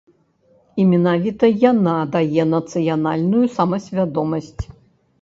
І 0.83 0.85
менавіта 0.93 1.51
яна 1.71 1.95
дае 2.17 2.43
нацыянальную 2.57 3.45
самасвядомасць. 3.59 4.63